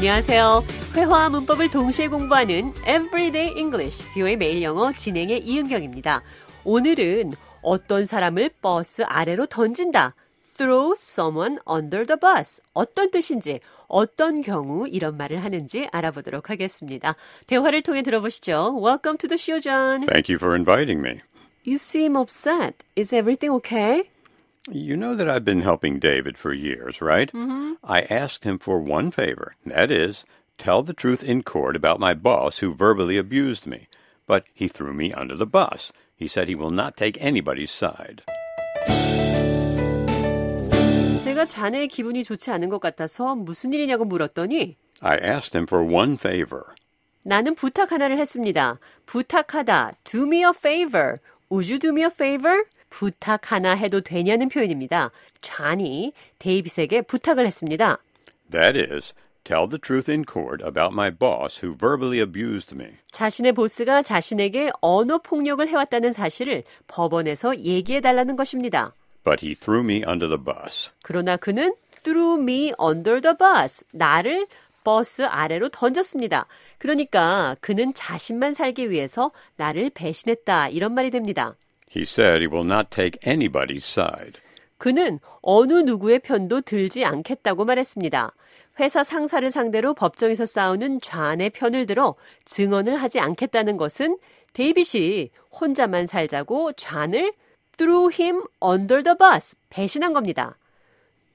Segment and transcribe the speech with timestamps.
[0.00, 0.64] 안녕하세요.
[0.96, 6.22] 회화와 문법을 동시에 공부하는 Everyday English, 뷰의 매일 영어 진행의 이은경입니다.
[6.64, 10.14] 오늘은 어떤 사람을 버스 아래로 던진다.
[10.56, 12.62] throw someone under the bus.
[12.72, 17.14] 어떤 뜻인지, 어떤 경우 이런 말을 하는지 알아보도록 하겠습니다.
[17.46, 18.80] 대화를 통해 들어보시죠.
[18.82, 20.06] Welcome to the show, John.
[20.06, 21.20] Thank you for inviting me.
[21.66, 22.72] You seem upset.
[22.96, 24.09] Is everything okay?
[24.71, 27.31] You know that I've been helping David for years, right?
[27.31, 27.73] Mm-hmm.
[27.83, 29.55] I asked him for one favor.
[29.65, 30.25] That is,
[30.57, 33.87] tell the truth in court about my boss who verbally abused me.
[34.25, 35.91] But he threw me under the bus.
[36.15, 38.23] He said he will not take anybody's side.
[41.23, 46.13] 제가 자네의 기분이 좋지 않은 것 같아서 무슨 일이냐고 물었더니 I asked him for one
[46.15, 46.73] favor.
[47.23, 48.79] 나는 부탁 하나를 했습니다.
[49.05, 49.93] 부탁하다.
[50.03, 51.17] Do me a favor.
[51.49, 52.63] Would you do me a favor?
[52.90, 55.10] 부탁 하나 해도 되냐는 표현입니다.
[55.40, 57.98] 잔이 데이빗에게 부탁을 했습니다.
[58.50, 62.98] That is, tell the truth in court about my boss who verbally abused me.
[63.12, 68.92] 자신의 보스가 자신에게 언어 폭력을 해왔다는 사실을 법원에서 얘기해 달라는 것입니다.
[69.24, 70.90] But he threw me under the bus.
[71.02, 73.84] 그러나 그는 threw me under the bus.
[73.92, 74.46] 나를
[74.82, 76.46] 버스 아래로 던졌습니다.
[76.78, 80.68] 그러니까 그는 자신만 살기 위해서 나를 배신했다.
[80.68, 81.54] 이런 말이 됩니다.
[81.94, 84.40] He said he will not take anybody's side.
[84.78, 88.32] 그는 어느 누구의 편도 들지 않겠다고 말했습니다.
[88.78, 94.18] 회사 상사를 상대로 법정에서 싸우는 좌의 편을 들어 증언을 하지 않겠다는 것은
[94.52, 97.32] 데이빗이 혼자만 살자고 좌를
[97.76, 100.56] threw him under the bus 배신한 겁니다.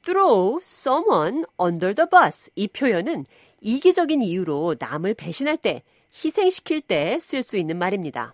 [0.03, 3.25] throw someone under the bus 이 표현은
[3.61, 5.83] 이기적인 이유로 남을 배신할 때,
[6.23, 8.33] 희생시킬 때 쓸 수 있는 말입니다.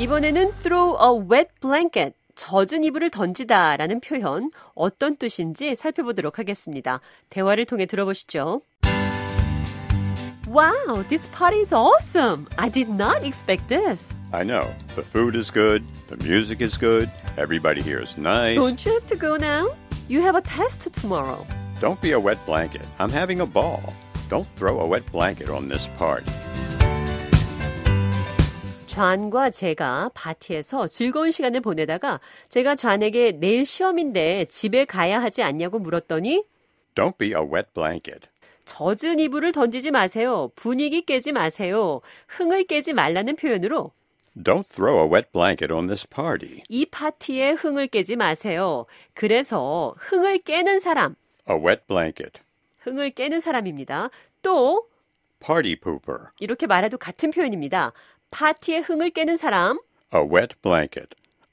[0.00, 7.02] 이번에는 throw a wet blanket, 젖은 이불을 던지다 라는 표현 어떤 뜻인지 살펴보도록 하겠습니다.
[7.28, 8.62] 대화를 통해 들어보시죠.
[10.48, 12.46] Wow, this party is awesome.
[12.56, 14.14] I did not expect this.
[14.32, 14.72] I know.
[14.96, 18.56] The food is good, the music is good, everybody here is nice.
[18.56, 19.68] Don't you have to go now?
[20.08, 21.46] You have a test tomorrow.
[21.78, 22.86] Don't be a wet blanket.
[22.98, 23.92] I'm having a ball.
[24.30, 26.32] Don't throw a wet blanket on this party.
[28.90, 32.18] 좌과 제가 파티에서 즐거운 시간을 보내다가
[32.48, 36.42] 제가 좌에게 내일 시험인데 집에 가야 하지 않냐고 물었더니
[36.96, 38.26] Don't be a wet blanket.
[38.64, 40.50] 젖은 이불을 던지지 마세요.
[40.56, 42.00] 분위기 깨지 마세요.
[42.26, 43.92] 흥을 깨지 말라는 표현으로
[44.36, 46.64] Don't throw a wet blanket on this party.
[46.68, 48.86] 이 파티에 흥을 깨지 마세요.
[49.14, 51.14] 그래서 흥을 깨는 사람,
[51.48, 52.40] A wet blanket.
[52.80, 54.10] 흥을 깨는 사람입니다.
[54.42, 54.88] 또
[55.38, 56.30] Party pooper.
[56.38, 57.92] 이렇게 말해도 같은 표현입니다.
[58.30, 59.78] 파티에 흥을 깨는 사람,
[60.14, 61.08] A wet blanket.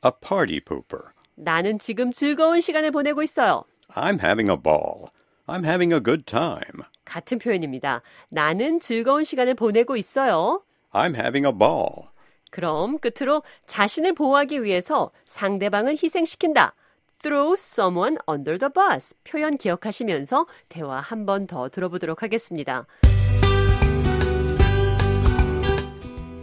[0.05, 1.11] A party pooper.
[1.35, 3.63] 나는 지금 즐거운 시간을 보내고 있어요.
[3.89, 5.09] I'm having a ball.
[5.47, 6.83] I'm having a good time.
[7.05, 8.01] 같은 표현입니다.
[8.29, 10.63] 나는 즐거운 시간을 보내고 있어요.
[10.91, 12.09] I'm having a ball.
[12.51, 16.73] 그럼 끝으로 자신을 보호하기 위해서 상대방을 희생시킨다.
[17.19, 22.85] throw someone under the bus 표현 기억하시면서 대화 한 번 더 들어보도록 하겠습니다.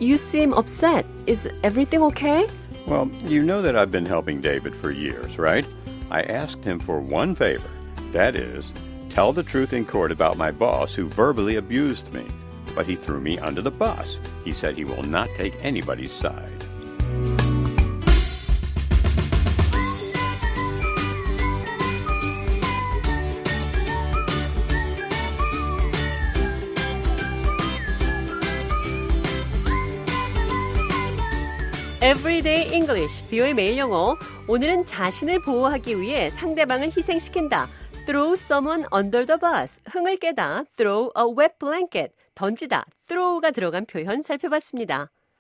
[0.01, 1.07] You seem upset.
[1.27, 2.49] Is everything okay?
[2.87, 5.65] Well, you know that I've been helping David for years, right?
[6.11, 7.69] I asked him for one favor.
[8.13, 8.73] That is,
[9.09, 12.27] tell the truth in court about my boss who verbally abused me.
[12.75, 14.19] But he threw me under the bus.
[14.45, 16.51] He said he will not take anybody's side.
[32.03, 34.17] Everyday English, 비오의 매일 영어.
[34.49, 37.69] 오늘은 자신을 보호하기 위해 상대방을 희생시킨다.
[38.07, 39.81] Throw someone under the bus.
[39.87, 40.65] 흥을 깨다.
[40.77, 42.13] Throw a wet blanket.
[42.35, 42.85] 던지다.
[43.07, 45.11] throw가 들어간 표현 살펴봤습니다.